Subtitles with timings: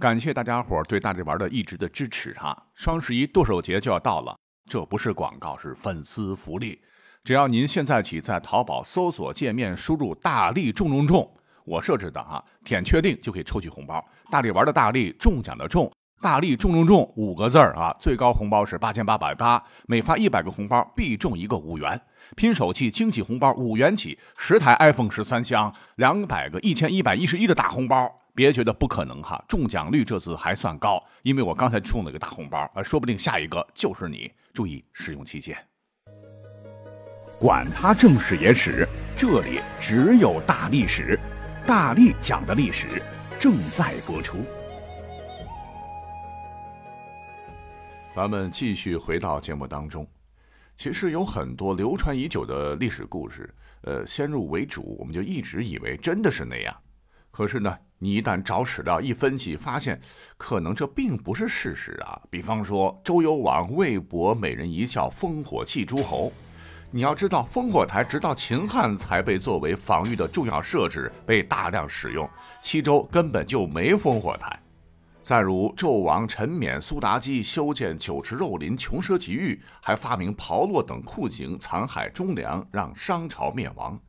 [0.00, 2.56] 感谢大家伙对大力丸的一直的支持哈！
[2.72, 4.38] 双十一剁手节就要到了，
[4.70, 6.80] 这不是广告，是粉丝福利。
[7.24, 11.28] 只要您现在起在淘宝搜索界面输入“大力中中中”，
[11.66, 14.02] 我设置的啊，点确定就可以抽取红包。
[14.30, 15.90] 大力丸的大力中奖的中，
[16.20, 22.00] 大力中中中五个字儿啊，最高红包是八千八百八，每发一百个红包必中一个五元。
[22.36, 28.10] 拼手气，惊喜红包五元起，十台 iPhone 十三箱，两百个一千一百一十一的大红包。
[28.34, 34.30] 别觉得不可能哈，中奖率这次还算高，因为我刚才中了个大红包啊，说不定下一个就是你。
[34.52, 35.56] 注意使用期限。
[37.38, 41.18] 管他正史野史，这里只有大历史，
[41.64, 43.00] 大力讲的历史
[43.38, 44.44] 正在播出。
[48.18, 50.04] 咱们继续回到节目当中，
[50.76, 53.48] 其实有很多流传已久的历史故事，
[53.82, 56.76] 呃，先入为主，我们就一直以为真的是那样，
[57.30, 57.72] 可是呢？
[58.00, 60.00] 你一旦找史料一分析，发现
[60.36, 62.20] 可能这并不是事实啊。
[62.28, 66.32] 比方说，周幽王魏博美人一笑，烽火戏诸侯。
[66.90, 72.28] 你要知道，烽火台直到秦汉才被作为防御的重要设置，被大量使用。
[72.62, 74.58] 西周根本就没烽火台。
[75.28, 84.00] 再如，纣王陈冕、苏妲己修建酒池肉林、穷奢极欲，还发明炮烙等酷刑，残害忠良，让商朝灭亡。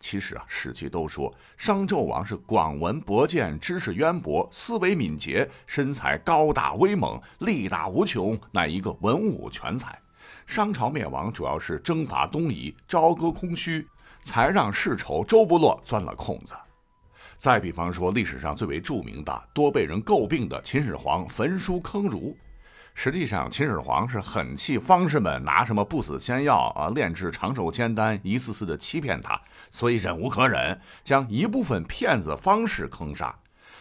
[0.00, 9.98] 其实啊，史记都说商纣王是广文博见，知识渊博，思维敏捷，身材高大威猛，力大无穷，乃一个文武全才。
[10.46, 13.86] 商朝灭亡主要是征伐东夷，朝歌空虚，
[14.22, 16.54] 才让世仇周不洛钻了空子。
[17.42, 22.36] 再比方说，历史上最为著名的、多被人诟病的秦始皇焚书坑儒。
[22.94, 29.36] 实际上，秦始皇是很气方士们拿什么不死仙药啊、炼制长寿仙丹，一次次的欺骗他，
[29.72, 33.34] 所以忍无可忍，将一部分骗子方士坑杀。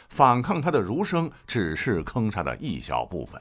[0.10, 3.40] 反抗他的儒生只是坑杀的一小部分。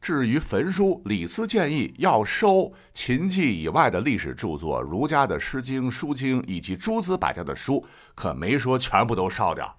[0.00, 7.84] 至于焚书，李斯建议要收秦记以外的历史著作，儒家的《诗经》《书经》以及诸子百家的书，
[8.14, 9.76] 可没说全部都烧掉。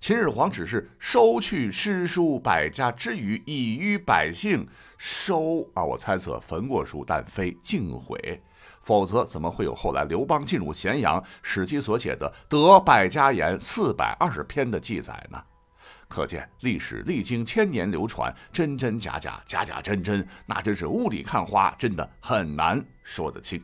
[0.00, 4.66] 秦始皇只是收去诗书百家之余，以于百姓
[4.96, 8.42] 收啊，我猜测焚过书，但非尽毁，
[8.80, 15.40] 否则怎么会有后来刘邦进入咸阳，《史记》所写的“得百家言”四百二十篇的记载呢？
[16.10, 23.62] 可见历史历经千年流传，真真假假，假假真真，那真是雾里看花，真的很难说得清。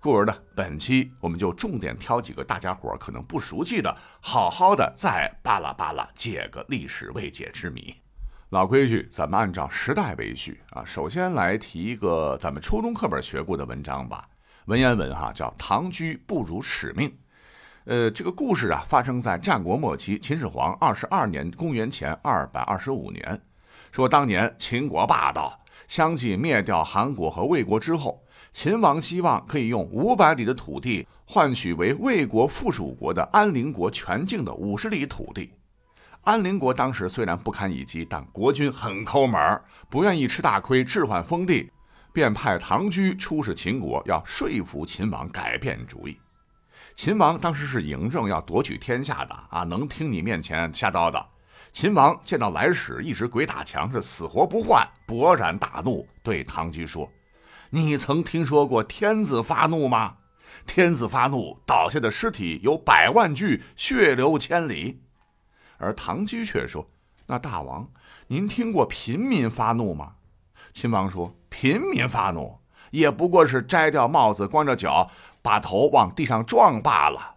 [0.00, 7.94] 故而呢，本期我们就重点挑几个大家伙可能不熟悉的，好好的再巴拉巴拉解个历史未解之谜。
[8.50, 10.84] 老规矩，咱们按照时代为序啊。
[10.84, 14.28] 首先来提一个咱们初中课本学过的文章吧，
[14.66, 17.08] 文言文哈，叫《唐雎不辱使命》。
[17.88, 23.40] 呃，这个故事啊，发生在战国末期，秦始皇二十二年（公元前二百二十五年）。
[23.90, 28.22] 说当年秦国霸道，相继灭掉韩国和魏国之后。
[28.52, 35.50] 秦王希望可以用五百里的土地换取为魏国附属国的安陵国全境的五十里土地。
[36.24, 41.70] 安陵国当时虽然不堪一击，但国君很抠门，不愿意吃大亏，置换封地，
[42.12, 46.14] 便派唐雎出使秦国，要说服秦王改变主意。
[46.98, 51.24] 秦王当时是嬴政，要夺取天下的啊，能听你面前瞎叨叨？
[51.70, 57.08] 秦王见到来使一直鬼打墙，是死活不换，勃然大怒，对唐雎说。
[57.70, 60.16] 你曾听说过天子发怒吗？
[60.66, 65.00] 天子发怒，倒下的尸体有百万具，血流千里。
[65.76, 66.84] 而唐雎却说
[67.28, 67.88] ：“那大王，
[68.26, 70.14] 您听过平民发怒吗？”
[70.74, 72.58] 秦王说：“平民发怒，
[72.90, 75.08] 也不过是摘掉帽子，光着脚，
[75.48, 77.36] 把头往地上撞罢了。”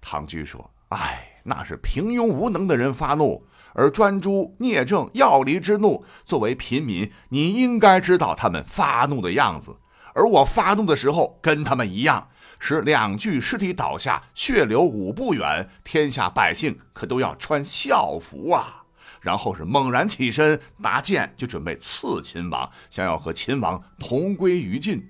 [0.00, 3.46] 唐雎说：“哎，那是平庸无能的人发怒。”
[3.76, 9.76] 而专诸聂政要离之怒，作为平民，你应该知道他们发怒的样子。
[10.14, 12.28] 而我发怒的时候，跟他们一样，
[12.58, 18.84] 使两具尸体倒下，血流五步远，天下百姓可都要穿孝服啊！
[19.20, 25.04] 然后是猛然起身，拿剑就准备刺秦王，想要和秦王同归于尽。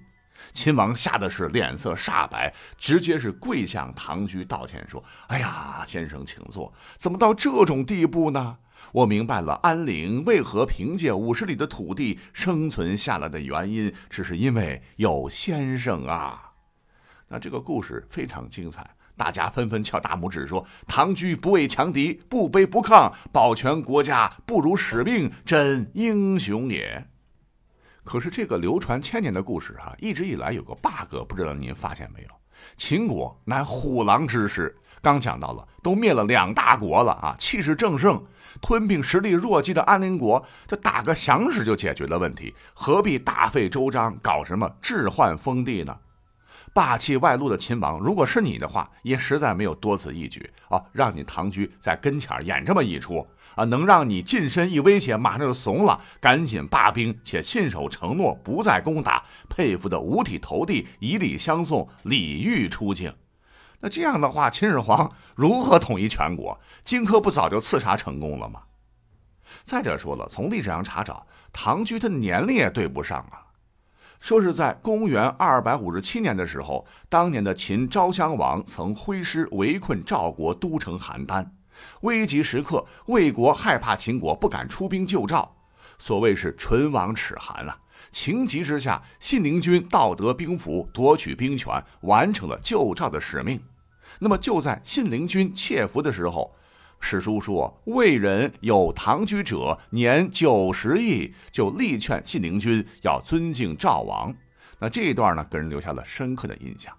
[0.52, 6.73] 秦王吓得是脸色煞白，直接是跪向唐雎道歉，说：“哎呀，先生请坐。
[6.96, 8.58] 怎么到这种地步呢？
[8.93, 16.52] 我明白了，安陵为何凭借五十里的土地生存下来的原因，只是因为有先生啊。”
[17.29, 27.08] 那这个故事非常精彩，大家纷纷翘大拇指，说：“唐雎不畏强敌，不卑不亢，保全国家不辱使命，真英雄也。”
[28.05, 32.29] 可是这个流传千年的故事哈，一直以来有个 bug，不知道您发现没有？
[32.77, 38.23] 秦国乃虎狼之师，刚讲到了，都灭了两大国了啊，气势正盛，
[38.61, 45.97] 吞并实力弱鸡的安陵国，这打个响指就解决了问题，何必大费周章搞什么置换封地呢？
[46.73, 53.25] 霸气外露的秦王，如果是你的话，也实在没有多此一举啊，让你唐居在跟前演这么一出
[53.55, 63.15] 啊，能让你近身一威胁，马上就怂了，赶紧罢兵，且信守承诺，不再攻打，佩服的五体投地，以礼相送，礼遇出境。
[63.81, 66.59] 那这样的话，秦始皇 如何统一全国？
[66.83, 68.62] 荆轲不早就刺杀成功了吗？
[69.62, 73.45] 再者说了，从历史上查找，唐雎的年龄也对不上啊。
[74.21, 81.47] 说是在公元二百五十七年的时候，当年的秦昭襄王曾挥师围困赵国都城邯郸，
[82.03, 85.57] 危急时刻，魏国害怕秦国不敢出兵救赵，
[85.99, 87.79] 所谓是唇亡齿寒啊。
[88.11, 93.61] 情急之下，信陵君盗得兵符，夺取兵权，完成了救赵的使命。
[94.19, 96.55] 那么就在信陵君窃符的时候。
[97.01, 104.35] 史书说，魏人有唐居者年九十亿，就力劝信陵君要尊敬赵王。
[104.79, 106.95] 那这一段呢，给人留下了深刻的印象。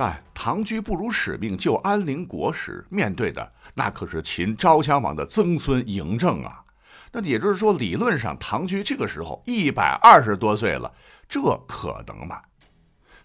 [0.00, 6.62] 但唐居不辱使命救安陵国时，面对的那可是秦昭襄王的曾孙嬴政啊。
[7.10, 10.94] 那也就是说，理论上唐居这个时候一百二十多岁了，
[11.28, 12.40] 这可能吗？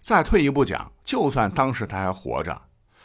[0.00, 2.60] 再退一步讲，就算当时他还活着。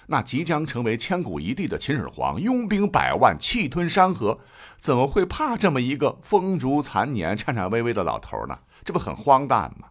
[0.07, 4.39] 那即将成为千古一帝的秦始皇，拥兵百万，气吞山河，
[4.80, 8.57] 怎么会怕这么一个风烛残年、颤颤巍巍的老头呢？
[8.83, 9.89] 这不很荒诞吗？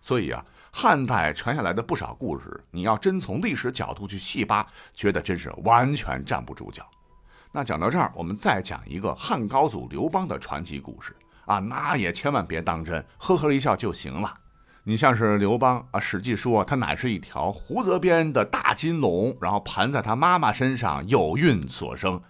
[0.00, 0.44] 所以啊，
[0.74, 6.84] 汉代传下来的不少故事，你要真从历史角度去细扒，觉得真是完全站不住脚。
[7.52, 11.14] 那讲到这儿，我们再讲一个汉高祖刘邦的传奇故事
[11.44, 14.34] 啊，那也千万别当真，呵呵一笑就行了。
[14.82, 22.20] 你像是刘邦啊，《史记》说他乃是一条胡泽边的大金龙，然后盘在他妈妈身上，有孕所生。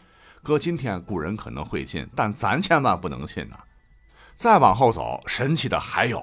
[0.43, 3.57] 搁今天，古人可能会信，但咱千万不能信呐。
[4.35, 6.21] 再往后走，神奇的还有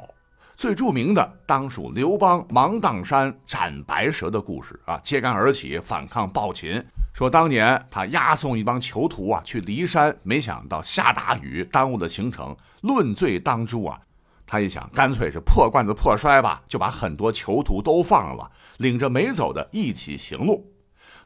[0.59, 6.85] 最著名的，当属刘邦芒砀山斩白蛇的故事啊，揭竿而起，反抗暴秦。
[7.13, 13.97] 说当年他押送一帮囚徒啊去骊山，没想到下大雨，耽误了行程，论罪当诛啊。
[14.45, 20.69] 他一想，干脆是破罐子破摔吧，就把很多囚徒都放了，领着没走的一起行路。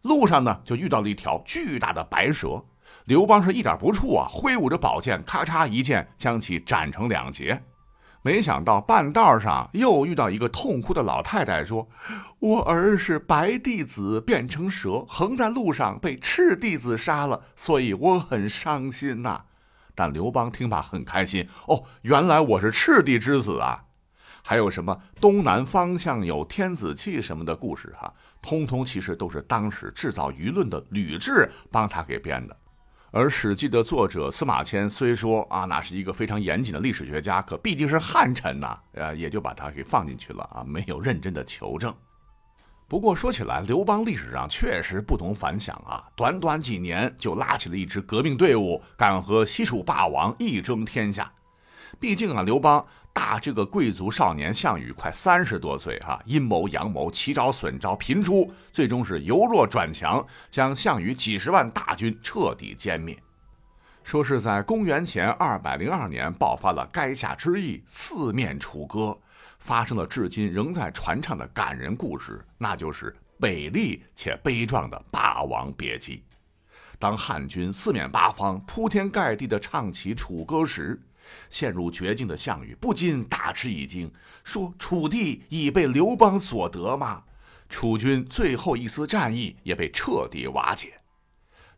[0.03, 2.63] 路上呢，就遇到了一条巨大的白蛇。
[3.05, 7.59] 刘邦是一点不怵啊，挥舞着宝剑，咔嚓一剑将其斩成两截。
[8.25, 11.89] 没想到半道上又遇到一个痛哭的老太太，说
[12.39, 19.43] ：“我儿是白弟子变成蛇，横在路上被赤弟子杀了，所以我很伤心呐。”
[19.93, 23.83] 但刘邦听罢很开心哦，原来我是赤帝之子啊！
[24.41, 32.55] 还有什么东南方向有天子气什么的故事哈，通通其实都是当时制造舆论的吕雉帮他给编的。
[33.15, 41.93] 而《史记》的作者司马迁虽说啊，那是一个非常严谨的历史学家，可毕竟是汉臣呐，呃，也就把他给放进去了啊，没有认真的求证。
[42.87, 46.03] 不过说起来，刘邦历史上确实不同凡响啊！
[46.15, 51.31] 短短几年就拉起了一支革命队伍，敢和西楚霸王一争天下。
[51.99, 52.83] 毕竟啊，刘邦
[53.13, 63.17] 大这个贵族少年项羽快三十多岁哈，阴谋阳谋，奇招损招频出，最终是由弱转强，将项羽几十万大军彻底歼灭。
[64.03, 69.17] 说是在公元前二百零二年爆发了垓下之役，四面楚歌。
[69.59, 76.17] 发生了至今仍在传唱的感人故事，那就是美丽且悲壮的《霸王别姬》。
[76.99, 81.01] 当汉军四面八方铺天盖地地唱起楚歌时，
[81.49, 84.11] 陷入绝境的项羽不禁大吃一惊，
[84.43, 87.23] 说：“楚地已被刘邦所得吗？”
[87.69, 90.99] 楚军最后一丝战意也被彻底瓦解。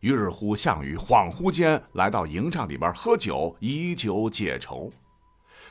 [0.00, 4.92] 于是乎，项羽恍惚间来到营帐里边喝酒，以酒解愁。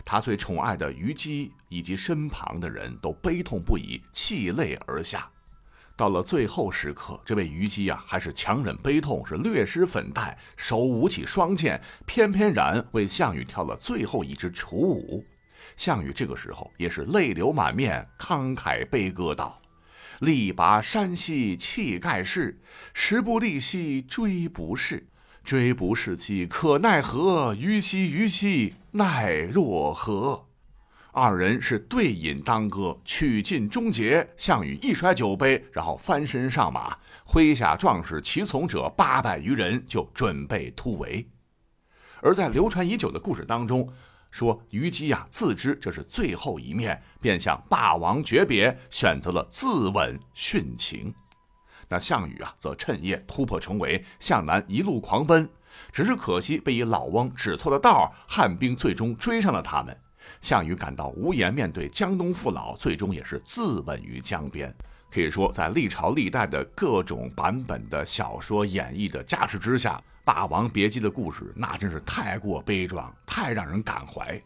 [0.03, 5.29] 他最宠爱的虞姬以及身旁的人都悲痛不已，泣泪而下。
[5.98, 15.25] 到了最后时刻，这位虞姬啊，还是强忍悲痛，是略施粉黛，手舞起双剑，翩翩然为项羽跳了最后一支楚舞。
[15.78, 19.62] 项羽这个时候也是泪流满面，慷慨悲歌道
[20.20, 22.60] ：“力拔山兮气盖世，
[22.94, 25.08] 时不利兮骓不逝。”
[25.46, 27.54] 追不逝兮，可奈何？
[27.54, 30.45] 虞兮虞兮，奈若何？
[31.15, 34.27] 二人是对饮当歌，曲尽终结。
[34.36, 36.93] 项羽一摔酒杯，然后翻身上马，
[37.25, 41.25] 麾下壮士骑从者八百余人，就准备突围。
[42.22, 43.89] 而在流传已久的故事当中，
[44.29, 51.15] 说虞姬呀自知这是最后一面，便向霸王诀别，选择了自刎殉情。
[51.88, 55.50] 那项羽啊，则趁夜突破重围，向南一路狂奔。
[55.93, 59.98] 只是可惜被一老翁指错了道，汉兵最终追上了他们。
[60.41, 64.74] 项羽感到无颜面对江东父老，最终也是自刎于江边。
[65.12, 74.41] 可以说，在历朝历代的各种版本的小说演绎的加持之下，《霸王别姬》的故事那真是太过悲壮，太让人感怀。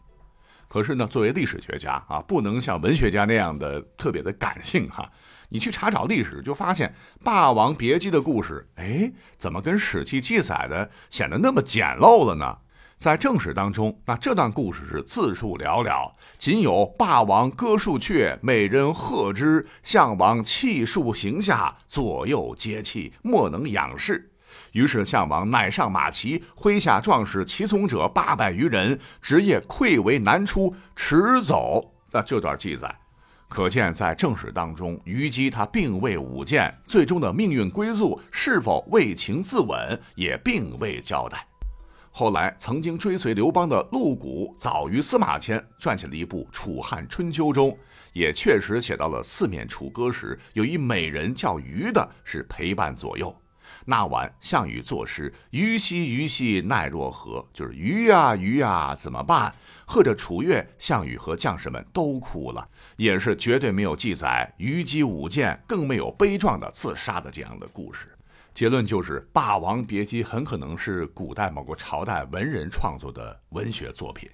[0.68, 5.10] 可是呢，作为历史学家啊，不能像文学家那样的特别的感性哈。
[5.48, 6.88] 你去查找历史，就发现
[7.24, 12.56] 《霸王别姬》的故事，哎，怎么跟《史记》记载的显得那么简陋了呢？
[13.00, 24.30] 在正史当中，那这段故事是字数寥寥，仅有霸王歌数阙，美人和之，项王泣数行下，左右皆泣，莫能仰视。
[24.72, 31.94] 于是项王乃上马骑，麾下壮士骑从者八百余人，直夜溃围难出，驰走。
[32.10, 32.94] 那这段记载。
[33.48, 41.46] 可见，在正史当中，虞姬她并未舞剑，最终的命运归宿是否为情自刎，也并未交代。
[42.12, 47.76] 后来，曾经追随刘邦的陆贾早于司马迁撰写了一部《楚汉春秋》，中
[48.12, 53.34] 也确实写到了四面楚歌时，有一美人叫虞的，是陪伴左右。
[53.84, 59.54] 那晚，项羽作诗：“虞兮虞兮，奈若何？”就是虞呀虞呀，怎么办？
[59.86, 68.09] 和着楚乐，项羽和将士们都哭了，也是绝对没有记载虞姬舞剑，更没有悲壮的自杀的这样的故事。
[68.54, 74.28] 结论就是，《霸王别姬》很可能是古代某个朝代文人创作的文学作品。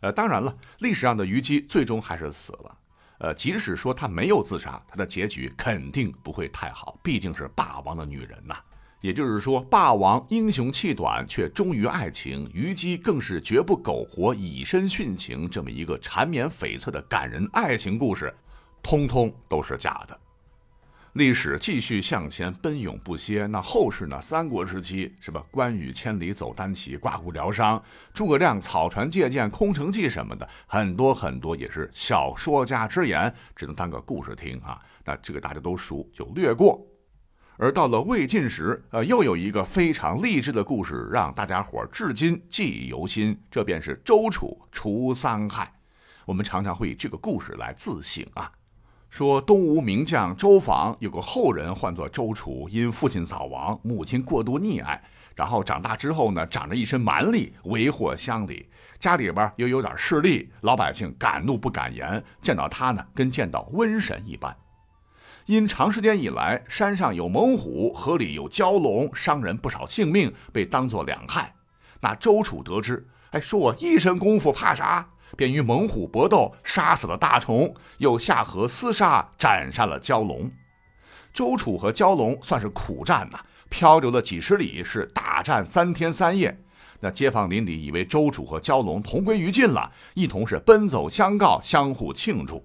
[0.00, 2.78] 呃，当然了，历史上的虞姬最终还是死了。
[3.18, 8.56] 呃，即使说她没有自杀，她的结局肯定不会太好，毕竟是霸王的女人呐。
[9.00, 15.48] 也就是说，霸王英雄气短，却忠于爱情；虞姬更是绝不苟活，以身殉情。
[15.48, 18.34] 这么一个缠绵悱恻的感人爱情故事，
[18.82, 20.20] 通通都是假的。
[21.14, 23.46] 历史继续向前奔涌不歇。
[23.46, 24.20] 那后世呢？
[24.20, 25.44] 三国时期是吧？
[25.48, 27.80] 关羽千里走单骑，刮骨疗伤；
[28.12, 34.80] 诸葛亮草船借箭，空城计什么的，很多很多也是小说家之言，只能当个故事听啊。
[35.04, 36.84] 那这个大家都熟，就略过。
[37.56, 43.40] 而到了魏晋时，呃，又有一个非常励志的故事，让大家伙至今记忆犹新。
[43.48, 45.72] 这便是周楚除三害。
[46.26, 48.50] 我们常常会以这个故事来自省啊，
[49.14, 55.00] 说东吴名将周访有个后人唤作周楚，因父亲早亡，母亲过度溺爱，
[55.36, 58.68] 然后长大之后呢，长着一身蛮力，为祸乡里，
[58.98, 64.56] 家里边又有点势力，老百姓敢怒不敢言，见到他呢，跟见到瘟神一般。
[65.46, 71.54] 因长时间以来，山上有猛虎，河里有蛟龙，伤人不少性命，被当作两害。
[72.00, 75.10] 那周楚得知，哎，说我一身功夫怕啥？
[75.36, 80.50] 便与猛虎搏斗，杀死了大虫，又下河厮杀，斩杀了蛟龙。
[81.32, 83.38] 周楚和蛟龙算是苦战呐，
[83.68, 86.56] 漂流了几十里，是大战三天三夜。
[87.00, 92.64] 那街坊邻里以为周楚和蛟龙同归于尽了，一同是奔走相告，相互庆祝。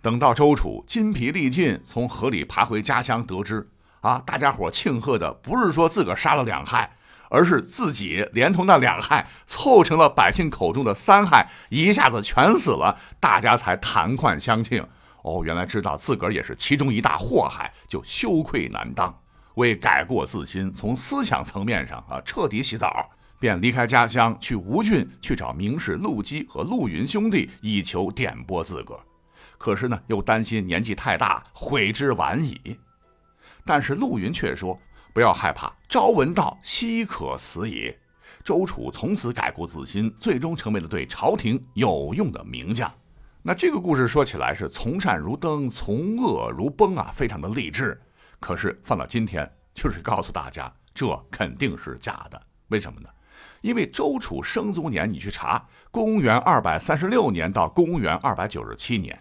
[0.00, 3.66] 等到周楚筋疲力尽，从河里爬回家乡，得知
[4.00, 6.94] 啊，大家伙庆贺的不是说自个儿杀了两害，
[7.30, 14.86] 而是自己连同那两害凑成了百姓口中的三害，一下子全死了，大家才谈款相庆。
[15.22, 19.18] 哦，原来知道自个儿也是其中一大祸害，就羞愧难当。
[19.54, 29.00] 为改过自新，从思想层面上啊彻底洗澡，便离开家乡去吴郡去找名士陆机和陆云兄弟，以求点拨自个儿。
[29.56, 32.78] 可是呢，又担心年纪太大，悔之晚矣。
[33.64, 34.78] 但是陆云却说
[35.14, 37.96] ：“不要害怕，朝闻道，夕可死也。”
[38.42, 42.92] 周楚从此改过自新，最终成为了对朝廷有用的名将。
[43.40, 47.98] 那这个故事说起来是从善如登，从恶如崩啊，非常的励志。
[48.40, 52.42] 可是放到今天，就是告诉大家，这肯定是假的。
[52.68, 53.08] 为什么呢？
[53.60, 59.18] 因为周楚生卒年你去查，公元二百三十六年到公元二百九十七年。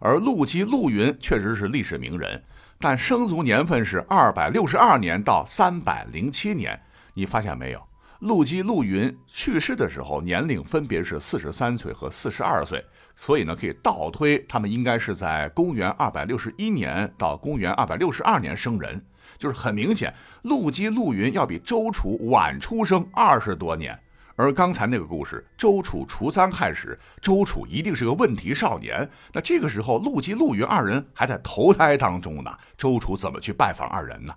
[0.00, 2.42] 而陆机陆云确实是历史名人，
[2.78, 6.80] 但生卒年份是二百六十二年到三百零七年。
[7.14, 7.82] 你发现没有？
[8.20, 12.82] 陆机陆云去世的时候年龄分别是四十三岁和四十二岁，
[13.14, 19.04] 所以呢，可以倒推他们应该是在公元二百六十一年到公元二百六十二年生人。
[19.36, 23.98] 就是很明显，陆机陆云要比周楚晚出生二十多年。
[24.36, 29.08] 而刚才那个故事，周楚除三害时，周楚一定是个问题少年。
[29.32, 32.52] 那这个时候，陆机、陆云二人还在投胎当中呢。
[32.76, 34.34] 周楚怎么去拜访二人呢？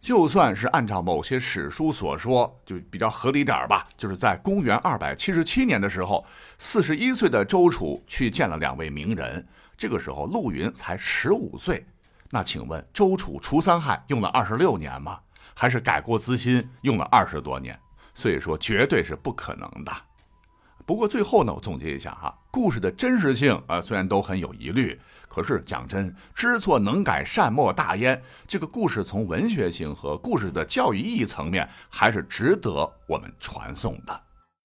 [0.00, 3.86] 就算是按照某些史书所说，就比较合理点吧。
[3.96, 6.24] 就是在公元二百七十七年的时候，
[6.58, 9.46] 四十一岁的周楚去见了两位名人。
[9.76, 11.86] 这个时候，陆云才十五岁。
[12.30, 15.18] 那请问周楚除三害用了二十六年吗？
[15.54, 17.78] 还是改过自新用了二十多年？
[18.18, 19.92] 所以说绝对是不可能的。
[20.84, 24.98] 不过最后呢，我总结一下哈，故事的真实性啊，虽然都很有疑虑，
[25.28, 28.20] 可是讲真，知错能改，善莫大焉。
[28.44, 34.20] 这个故事从文学性和故事的教育意义层面，还是值得我们传颂的。